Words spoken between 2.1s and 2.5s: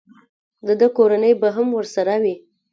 وي.